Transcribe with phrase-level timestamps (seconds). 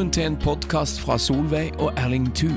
[0.00, 2.48] Velkommen til en podkast fra Solveig og Erling Thu.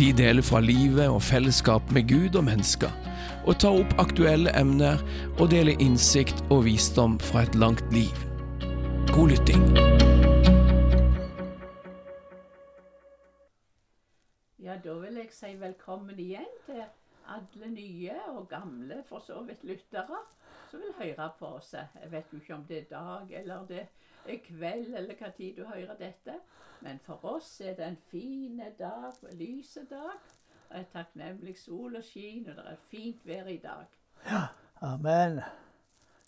[0.00, 2.88] De deler fra livet og fellesskap med Gud og mennesker,
[3.44, 5.02] og tar opp aktuelle emner
[5.34, 8.16] og deler innsikt og visdom fra et langt liv.
[9.12, 9.66] God lytting.
[14.64, 16.80] Ja, da vil jeg si velkommen igjen til
[17.28, 20.24] alle nye og gamle, for så vidt lyttere,
[20.74, 21.72] som vil høre på oss.
[21.72, 23.86] Jeg vet jo ikke om det er dag eller det
[24.26, 26.38] er kveld eller hva tid du hører dette,
[26.80, 30.18] men for oss er det en fin dag, lyse dag.
[30.70, 33.84] Og en takknemlig sol og skin, og det er fint vær i dag.
[34.26, 34.40] Ja.
[34.82, 35.40] Amen.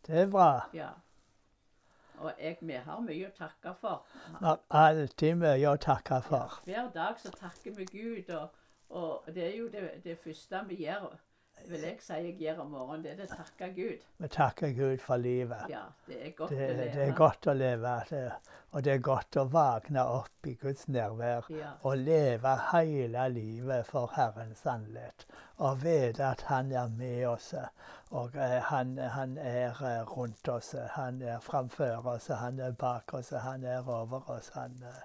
[0.07, 0.69] Det er bra.
[0.75, 0.91] Ja.
[2.19, 4.05] Og jeg, vi har mye å takke for.
[4.29, 6.61] Vi har alltid mye å takke for.
[6.69, 8.55] Hver dag så takker vi Gud, og,
[8.89, 11.17] og det er jo det, det første vi gjør,
[11.67, 14.03] vil jeg si jeg gjør om morgenen, det er å takke Gud.
[14.23, 15.65] Vi takker Gud for livet.
[15.73, 16.93] Ja, det er godt Det, å leve.
[16.95, 18.21] det er godt å leve, det,
[18.73, 21.73] og det er godt å våkne opp i Guds nærvær Ja.
[21.83, 25.27] og leve hele livet for Herrens sannhet.
[25.59, 27.55] Og vite at Han er med oss,
[28.11, 30.75] og eh, han, han er eh, rundt oss.
[30.95, 34.51] Han er framfor oss, han er bak oss, han er over oss.
[34.55, 35.03] Han, eh,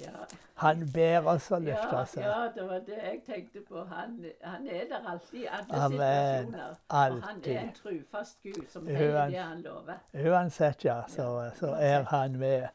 [0.00, 0.08] Ja.
[0.54, 2.16] han ber oss å løfte Ja, oss.
[2.16, 3.84] ja, det var det jeg tenkte på.
[3.84, 6.46] Han, han er der alltid i alle Amen.
[6.46, 6.76] situasjoner.
[6.90, 9.98] Og han er en trufast Gud som Ja, holder det han lover.
[10.14, 11.82] Uansett, ja, så, så uansett.
[11.82, 12.68] er han med.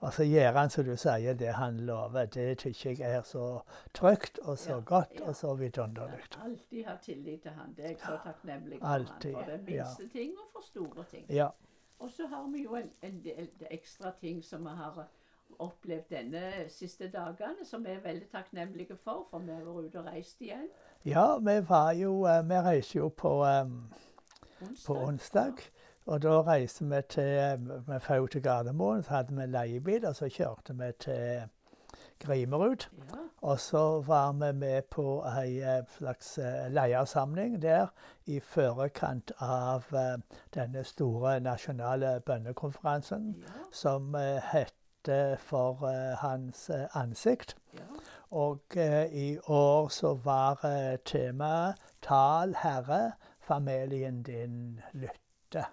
[0.00, 2.26] Og så gjør han som du sier, det han lover.
[2.26, 3.60] Det syns jeg er så
[3.94, 5.24] trygt og så Ja, godt ja.
[5.28, 6.20] og så vidunderlig.
[6.44, 7.74] Alltid ha tillit til han.
[7.76, 8.86] Det er jeg så takknemlig for.
[8.86, 10.08] han, for For minste ja.
[10.12, 11.26] ting og for store ting.
[11.30, 11.48] Ja.
[11.98, 15.06] Og så har vi jo en, en del ekstra ting som vi har
[15.58, 19.98] opplevd denne siste dagene, som vi er veldig takknemlige for, for vi har vært ute
[19.98, 20.68] og reist igjen.
[21.04, 23.92] ja, vi var jo eh, Vi reiser jo på, em,
[24.86, 25.52] på onsdag.
[26.06, 30.28] Og da reiste vi til Vi fløy til Gardermoen, så hadde vi leiebil, og så
[30.28, 31.42] kjørte vi til
[32.18, 32.88] Grimerud.
[33.10, 37.86] Ja, Og så var vi med på ei eh, slags eh, leiersamling der
[38.26, 39.84] i førekant av
[40.54, 44.42] denne store nasjonale bønnekonferansen ja, som eh,
[45.06, 47.56] heter For eh, hans eh, ansikt.
[47.74, 47.80] ja.
[48.30, 55.64] Og eh, i år så var eh, temaet 'Tal, Herre, familien din lytte'.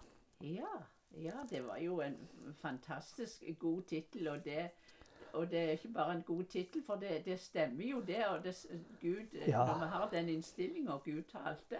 [0.41, 0.71] Ja,
[1.11, 2.15] ja, det var jo en
[2.61, 4.69] fantastisk god tittel, og det,
[5.33, 8.43] og det er ikke bare en god tittel, for det, det stemmer jo det, og
[8.43, 8.65] det,
[9.01, 9.65] Gud, Ja.
[9.65, 11.79] når vi har den innstillinga, Gud talte,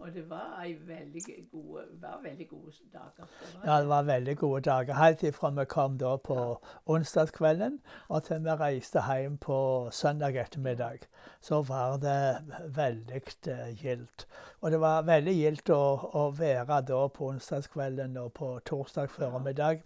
[0.00, 1.22] og det var veldig
[1.52, 3.26] gode, var veldig gode dager.
[3.40, 4.94] Det var Ja, det var veldig gode dager.
[4.94, 7.78] Helt ifra vi kom da på onsdagskvelden
[8.08, 10.98] og til vi reiste hjem på søndag ettermiddag,
[11.40, 12.36] så var det
[12.76, 14.26] veldig eh, gildt.
[14.60, 19.82] Og det var veldig gildt å, å være da på onsdagskvelden og på torsdag formiddag,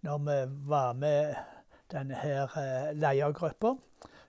[0.00, 1.34] når vi var med
[1.92, 3.74] denne her eh, leiergruppa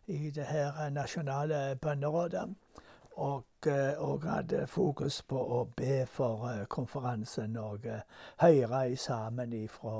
[0.08, 2.48] i det her eh, nasjonale bønnerådet.
[3.20, 8.06] Og, eh, og hadde fokus på å be for eh, konferansen og eh,
[8.40, 9.96] høre sammen ifra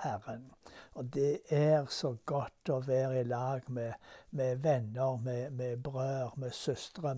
[0.00, 0.46] Herren.
[0.94, 3.92] Og det er så godt å være i lag med,
[4.30, 7.14] med venner, med, med brødre, med søstre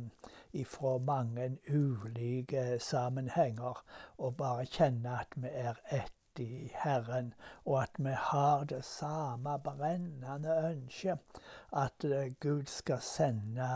[0.53, 3.85] ifra mange ulike sammenhenger,
[4.19, 7.35] og bare kjenne at vi er ett i Herren,
[7.65, 11.19] og at vi har det samme brennende ønsket.
[11.73, 13.69] At eh, Gud skal sende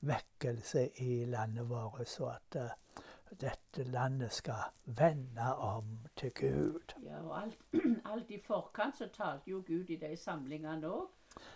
[0.00, 3.02] vekkelse i landet vårt, så at eh,
[3.40, 5.84] dette landet skal vende om
[6.16, 6.94] til Gud.
[7.02, 7.58] Ja, og alt,
[8.12, 11.06] alt i forkant så talte jo Gud i de samlingene òg.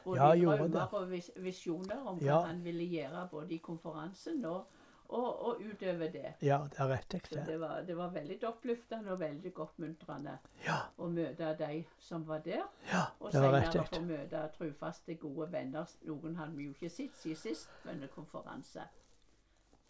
[0.04, 2.40] Både Ja, drømmer og visjoner om Ja.
[2.40, 4.64] hva han ville gjøre både i konferansen og,
[5.08, 6.34] og, og utover det.
[6.44, 7.14] Ja, det er rett.
[7.30, 7.42] Det.
[7.46, 10.34] det var, det var veldig oppløftende og veldig oppmuntrende
[10.66, 12.64] Ja, å møte de som var der.
[12.92, 13.68] ja, Og det var rett.
[13.68, 15.88] Og senere få møte trufaste, gode venner.
[16.04, 18.84] Noen hadde vi jo ikke sett siden sist bønnekonferanse.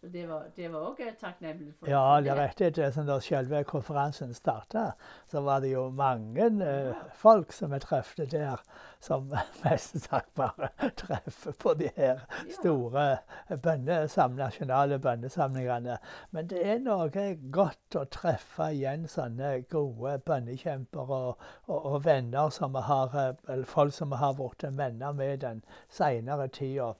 [0.01, 1.89] Så det var det var òg takknemlig for.
[1.91, 2.75] Ja, det er riktig.
[2.75, 4.93] Det som da selve konferansen starta,
[5.27, 8.61] så var det jo mange eh, folk som vi trefte der,
[9.03, 12.23] som mest sagt bare treffer på de her
[12.59, 13.17] store
[13.63, 15.97] bønnesam, nasjonale bønnesamlingene.
[16.31, 22.55] Men det er noe godt å treffe igjen sånne gode bønnekjemper og, og, og venner
[22.55, 25.61] som har, eh, eller folk som vi har blitt venner med den
[25.91, 26.93] seinere tida,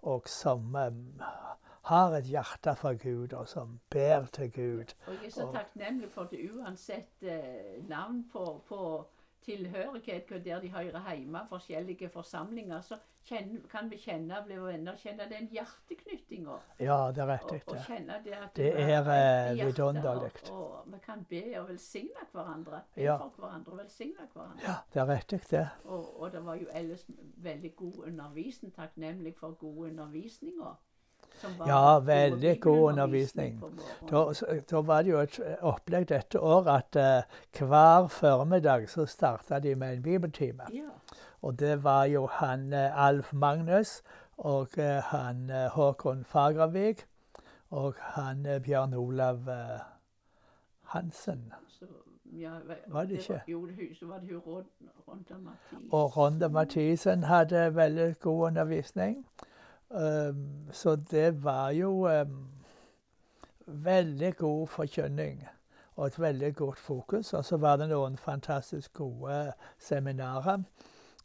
[0.00, 0.90] og som eh,
[1.86, 4.94] har et hjerte for Gud, og som ber til Gud.
[5.06, 8.80] Og jeg er så takknemlig for det uansett eh, navn på, på
[9.46, 12.96] tilhørighet, der de hører hjemme, forskjellige forsamlinger, så
[13.26, 16.56] kjenner, kan vi kjenne, bli venner, kjenne den hjerteknyttinga.
[16.80, 17.84] Ja, det er Og, og det.
[17.86, 20.32] kjenne det at Det er, rett eh, vidunderlig.
[20.50, 22.80] Og, og vi kan be og velsigne hverandre.
[22.94, 23.16] Be Ja.
[23.16, 24.62] for hverandre og velsigne hverandre.
[24.66, 25.68] Ja, det er rett, det.
[25.84, 27.06] Og, og det var jo ellers
[27.36, 28.74] veldig god undervisning.
[28.74, 30.74] Takknemlig for gode undervisninger.
[31.66, 33.64] Ja, veldig god undervisning.
[34.10, 34.32] Da,
[34.70, 39.74] da var det jo et opplegg dette året at uh, hver formiddag så starta de
[39.74, 40.68] med en bibeltime.
[40.74, 40.88] Ja.
[41.42, 44.02] Og det var jo han uh, Alf Magnus
[44.36, 47.06] og uh, han Håkon Fagervik
[47.70, 49.48] og han Bjørn Olav
[50.82, 51.52] Hansen.
[51.68, 51.84] Så,
[52.32, 52.50] ja,
[52.86, 53.32] Var det ikke?
[53.32, 55.88] Var, jo, så var det jo Ronde Ronda Mathis.
[55.92, 59.26] Og Ronde Mathisen hadde veldig god undervisning.
[59.88, 62.48] Um, så det var jo um,
[63.66, 65.46] veldig god forkynning
[65.96, 67.32] og et veldig godt fokus.
[67.34, 70.62] Og så var det noen fantastisk gode seminarer.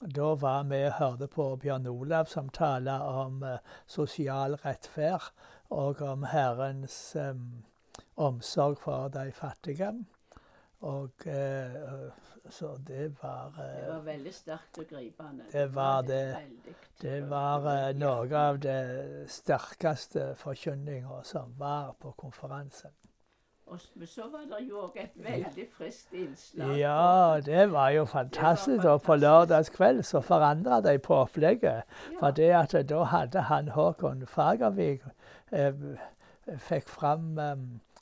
[0.02, 5.34] Da var vi og hørte på Bjørn Olav som taler om uh, sosial rettferd
[5.69, 7.63] og om Herrens um,
[8.16, 9.94] omsorg for de fattige.
[10.81, 11.75] Og eh,
[12.50, 15.44] så det var Det eh, var veldig sterkt og gripende.
[15.51, 16.38] Det var det.
[16.66, 22.89] Det, Det var eh, noe av det sterkeste forkynninga som var på konferansen.
[23.72, 26.74] Og men så var det jo òg et veldig friskt innslag.
[26.78, 28.86] Ja, det var jo fantastisk.
[28.86, 31.84] Og på lørdagskveld så forandra de på opplegget.
[32.12, 32.18] Ja.
[32.19, 35.06] For det at da hadde han Håkon Fagervik
[35.51, 35.74] eh,
[36.57, 37.56] fikk fram eh,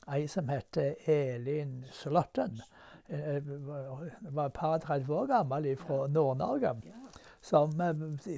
[0.08, 0.76] ei som het
[1.06, 2.62] Elin Slåtten.
[3.10, 6.74] Hun var et par og 30 år gammel fra Nord-Norge.
[7.42, 7.94] Som eh,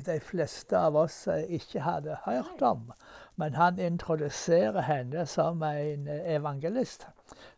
[0.07, 2.93] de fleste av oss eh, ikke hadde hørt om.
[3.37, 7.07] Men han introduserer henne som en evangelist,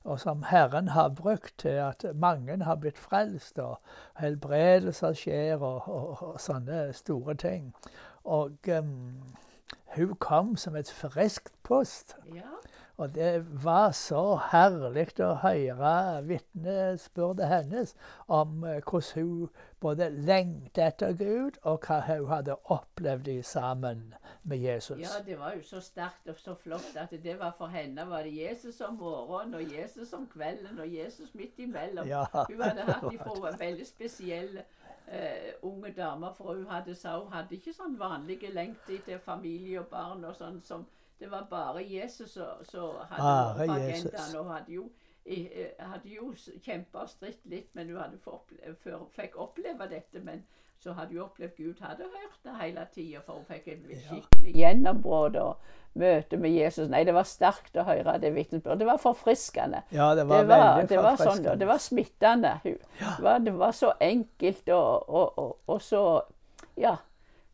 [0.04, 3.76] og som Herren har brukt til at mange har blitt frelst, og
[4.16, 7.74] helbredelser skjer, og, og, og sånne store ting.
[8.24, 9.22] Og um,
[9.96, 12.16] hun kom som et friskt pust.
[12.34, 12.56] ja.
[12.96, 17.94] Og det var så herlig å høre vitnesbyrdet hennes
[18.31, 19.49] om eh, hvordan hun
[19.82, 25.02] både lengtet etter Gud, og hva hun hadde opplevd i sammen med Jesus.
[25.02, 28.23] Ja, det var jo så sterkt og så flott at det var for henne var
[28.23, 32.08] det Jesus om morgenen og Jesus om kvelden og Jesus midt imellom.
[32.08, 34.67] Ja, Hun hadde hatt ifra veldig spesielle
[35.05, 39.82] Uh, unge damer, for hun hadde, sa hun hadde ikke sånn vanlige lengter til familie
[39.82, 40.87] og barn og sånn som
[41.20, 44.37] Det var bare Jesus som hadde Bare agendaen.
[44.40, 44.90] Og hadde jo,
[45.26, 46.34] i- eh, hadde jo
[46.64, 50.20] kjempa og stritt litt, men hun hadde hun fikk oppleve dette.
[50.25, 50.44] Men
[50.81, 54.55] så hadde hun opplevd Gud hadde hørt det hele tida, for hun fikk et skikkelig
[54.55, 55.56] gjennombrudd og
[55.94, 56.88] møte med Jesus.
[56.90, 58.78] Nei, det var sterkt å høre det vitnesbyrdet.
[58.82, 59.82] Det var forfriskende.
[59.93, 61.49] Ja, det var, Det var, veldig det var sånn, forfriskende.
[61.50, 62.61] Sånn, det var smittende.
[63.00, 63.14] Ja.
[63.16, 66.22] Det, var, det var så enkelt og, og, og, og så
[66.76, 66.96] Ja.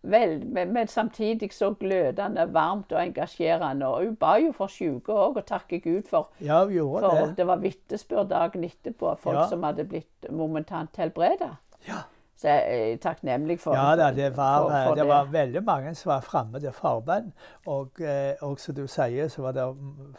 [0.03, 3.87] Vel, men, men samtidig så glødende, varmt og engasjerende.
[3.87, 7.35] Og hun ba jo for syke òg, og takke Gud for ja, For det.
[7.37, 9.47] det var vitnesbyrd dagen etterpå, folk Ja.
[9.49, 11.57] som hadde blitt momentant helbreda.
[11.89, 12.01] Ja.
[12.41, 15.95] Så jeg er takknemlig for Ja da, det var, for, for det var veldig mange
[15.95, 17.33] som var framme til forbønn.
[17.67, 19.67] Og, eh, og som du sier, så var det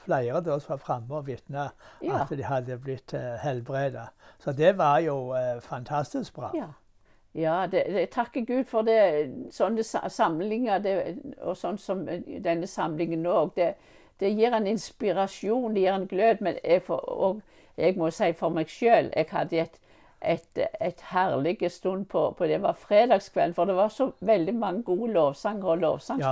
[0.05, 1.69] flere da som var framme og vitna
[2.03, 2.21] Ja.
[2.21, 3.39] at de hadde blitt helbredet.
[3.41, 4.05] helbreda.
[4.39, 6.51] Så det var jo eh, fantastisk bra.
[6.53, 6.69] Ja.
[7.33, 9.31] Ja, det, jeg takker Gud for det.
[9.55, 10.95] Sånne samlinger, det,
[11.39, 13.73] og sånn som denne samlingen òg, det,
[14.19, 16.41] det gir en inspirasjon, det gir en glød.
[16.43, 17.39] Men jeg, for, og
[17.79, 19.79] jeg må si for meg sjøl, jeg hadde et,
[20.33, 24.83] et, et herlig stund på, på Det var fredagskvelden, for det var så veldig mange
[24.83, 25.81] gode lovsanger og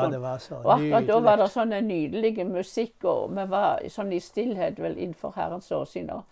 [0.04, 3.88] Ja, det var så Og akkurat da var det sånn nydelig musikk, og vi var
[3.88, 6.12] sånn i stillhet vel innenfor Herrens åsyn.
[6.12, 6.28] Og,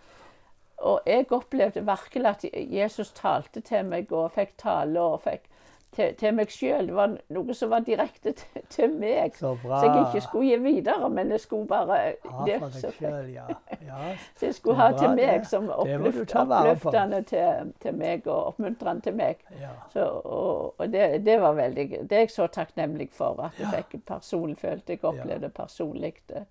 [0.78, 5.48] og jeg opplevde virkelig at Jesus talte til meg, og fikk tale og fikk
[5.92, 6.86] til, til meg sjøl.
[6.86, 9.36] Det var noe som var direkte til, til meg.
[9.38, 9.54] Så.
[9.62, 13.46] Så jeg ikke skulle gi videre, men jeg skulle bare ha det, deg sjøl, ja.
[13.86, 14.12] ja.
[14.36, 15.48] så jeg skulle ha til meg det.
[15.50, 19.42] som oppløft, oppløftende til, til meg, og oppmuntrende til meg.
[19.60, 19.72] ja.
[19.92, 23.40] Så, og og det, det var veldig Det er jeg så takknemlig for.
[23.42, 26.46] At jeg fikk personlig følte jeg opplevde personlig eh,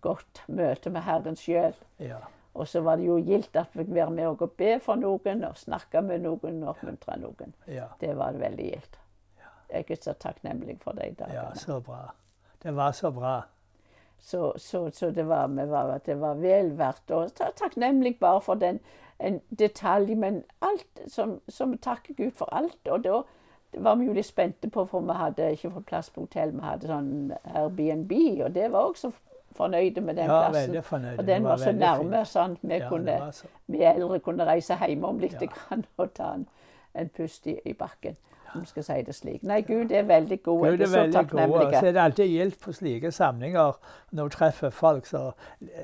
[0.00, 1.74] godt møte med Herren sjøl.
[2.56, 5.44] Og så var det jo gildt at vi fikk være med og be for noen,
[5.44, 7.54] og snakke med noen og oppmuntre noen.
[7.68, 7.90] ja.
[8.00, 9.00] Det var veldig gildt.
[9.70, 12.14] Jeg er så takknemlig for de Ja, så bra.
[12.62, 13.40] Det var så bra.
[14.18, 18.54] Så, så, så det, var, var, det var vel verdt å ta, takknemlig bare for
[18.54, 18.80] den
[19.18, 22.88] en detalj, men alt som, som takker Gud for alt.
[22.88, 23.22] Og da
[23.72, 26.52] var vi jo litt spente på, for vi hadde ikke fått plass på hotell.
[26.56, 27.12] Vi hadde sånn
[27.44, 28.12] Airbnb,
[28.44, 29.12] og det var også
[29.56, 30.70] fornøyde med den Ja, plassen.
[30.70, 31.18] veldig fornøyd.
[31.18, 33.46] Og den var, så veldig nærme, sånn vi, Ja, kunne, så.
[33.72, 35.48] vi eldre kunne reise hjemom litt Ja.
[35.98, 36.46] og ta en,
[36.94, 38.16] en pust i, i bakken,
[38.56, 39.42] om vi skal si det slik.
[39.42, 40.60] Nei, Gud er veldig god.
[40.66, 41.40] Gud er er så veldig god.
[41.64, 41.72] og.
[41.80, 43.78] Så er det alltid gildt på slike samlinger.
[44.12, 45.32] Når du treffer folk, så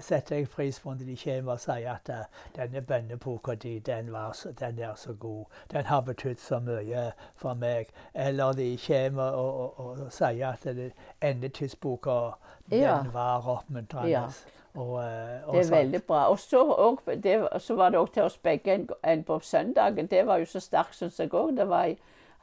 [0.01, 2.25] setter jeg pris på når de kommer og sier at eh,
[2.57, 5.45] denne bønneboka di, den, var den er så god.
[5.73, 7.87] Den har betydd så mye for meg.
[8.15, 12.31] Eller de kommer og, og, og sier at det- endetidsboka,
[12.71, 12.99] Ja.
[13.03, 14.09] den var oppmuntrende.
[14.11, 14.27] Ja.
[14.75, 15.77] Og, eh, og Det er sant.
[15.77, 16.31] veldig bra.
[16.31, 20.07] Og så, og, det, så var det òg til oss begge en, en på søndagen.
[20.07, 21.57] Det var jo så sterkt, syns jeg òg.
[21.57, 21.91] Det var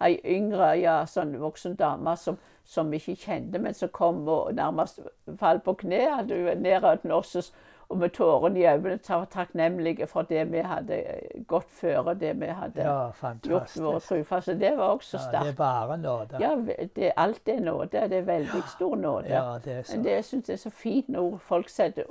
[0.02, 4.54] ei, yngre, ja, sånn voksen dame som, som vi ikke kjente, men som kom og
[4.56, 5.00] nærmest
[5.38, 7.36] falt på kne hadde jo ned oss.
[7.36, 11.00] og- med tårene i øynene var takknemlige for det vi hadde
[11.48, 13.12] gått føre, det vi hadde Ja,
[13.44, 14.60] gjort våre trufaste.
[14.60, 16.38] Det var også Ja, det er bare nåde.
[16.40, 16.56] Ja,
[16.96, 17.90] det, alt er nåde.
[17.92, 19.30] Det er veldig stor nåde.
[19.30, 19.96] Ja, det er så.
[19.96, 22.04] Men det jeg synes jeg er så fint når folk setter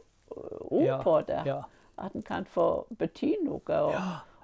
[0.70, 1.46] ord på det.
[1.98, 3.92] At en kan få bety noe, og,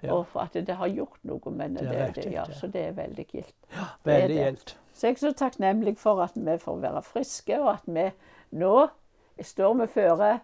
[0.04, 0.14] ja.
[0.14, 1.52] og for at det har gjort noe.
[1.52, 2.30] Men det, døde.
[2.32, 3.54] ja, så det er veldig gildt.
[4.04, 4.76] veldig gildt.
[4.94, 8.10] Så jeg er så takknemlig for at vi får være friske, og at vi
[8.54, 8.74] nå
[9.42, 10.34] står vi føre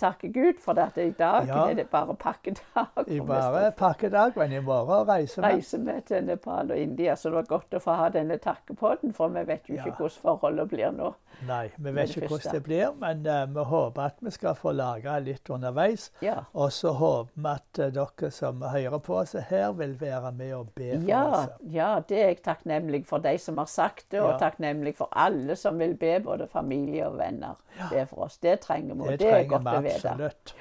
[0.00, 1.66] takke Gud for det at i dag Ja.
[1.70, 3.06] er det bare pakkedag.
[3.08, 5.48] I bare pakkedag, men i morgen reiser vi.
[5.54, 9.12] reiser vi til Nepal og India, så det var godt å få ha denne takkepodden,
[9.14, 9.96] for vi vet jo ikke Ja.
[9.98, 11.12] hvordan forholdet blir nå.
[11.46, 14.72] Nei, vi vet ikke hvordan det blir, men uh, vi håper at vi skal få
[14.76, 16.10] lage litt underveis.
[16.22, 16.34] Ja.
[16.54, 20.52] Og så håper vi at uh, dere som hører på oss her, vil være med
[20.54, 21.48] og be for Ja, oss.
[21.70, 25.56] ja, det er jeg takknemlig for de som har sagt det, og takknemlig for alle
[25.56, 27.56] som vil be, både familie og venner.
[27.90, 28.36] be for oss.
[28.38, 29.89] Det trenger vi, og Det det, er godt å vite.
[29.94, 30.54] Absolutt.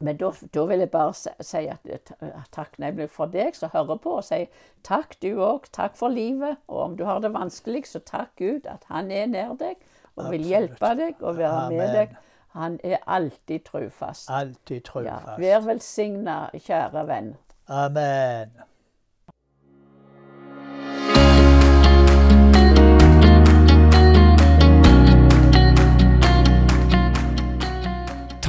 [0.00, 1.12] Men da, da vil jeg bare
[1.44, 2.12] si, at
[2.56, 4.46] takknemlig for deg som hører på, og si
[4.86, 5.68] takk du òg.
[5.76, 6.56] Takk for livet.
[6.72, 9.76] Og om du har det vanskelig, så takk Gud at han er nær deg
[10.16, 12.16] og vil hjelpe deg og være med deg.
[12.56, 14.32] Han er alltid trufast.
[14.32, 17.34] Alltid Ja, vær velsigna, kjære venn.
[17.68, 18.56] Amen.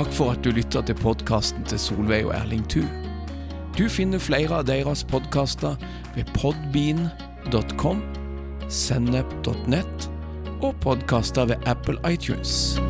[0.01, 2.81] Takk for at du lytter til podkasten til Solveig og Erling Thu.
[3.77, 5.75] Du finner flere av deres podkaster
[6.15, 8.01] ved podbean.com,
[8.65, 10.09] sennep.net
[10.65, 12.81] og podkaster ved Apple iTunes.